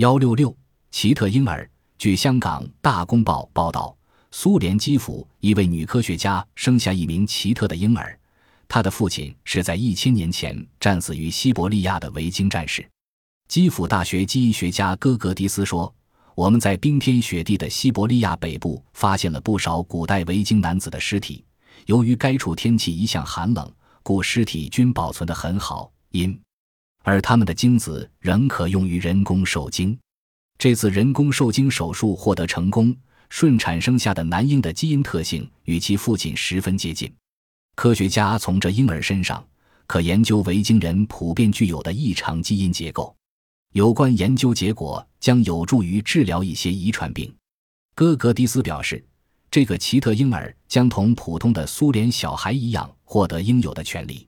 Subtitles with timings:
[0.00, 0.56] 幺六六
[0.90, 1.70] 奇特婴儿。
[1.98, 3.94] 据香港《大公报》报道，
[4.30, 8.18] 苏联基辅一位女科学家生下一名奇特的婴儿，
[8.66, 12.82] 她的父亲是在一千年前战死于西伯利亚的维京战士。
[13.46, 15.94] 基辅大学基因学家戈格迪斯说
[16.34, 21.44] ：“我们在冰天雪地的西伯利亚北部发现了不少古代维京男子的尸体，
[21.84, 23.70] 由于该处天气一向寒冷，
[24.02, 25.92] 故尸体均保存得很好。
[26.12, 26.40] 因
[27.02, 29.98] 而他们的精子仍可用于人工受精。”
[30.58, 32.94] 这次人工受精手术获得成功，
[33.30, 37.10] 顺产生下的男婴的基因特性与其父亲十分接近。
[37.76, 39.42] 科学家从这婴儿身上
[39.86, 43.16] 可研究维京人普遍具有的异常基因结构，
[43.72, 47.32] 有关研究结果将有助于治疗一些遗传病。
[47.94, 49.02] 戈格迪斯表示，
[49.50, 54.26] 这个奇特婴儿将同普通的苏联小孩一样获得应有的权利。